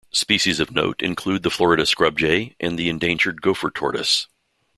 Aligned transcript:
Species 0.11 0.59
of 0.59 0.71
note 0.71 1.03
include 1.03 1.43
the 1.43 1.51
Florida 1.51 1.85
scrub 1.85 2.17
jay 2.17 2.55
and 2.59 2.75
the 2.79 2.89
endangered 2.89 3.39
gopher 3.39 3.69
tortoise. 3.69 4.25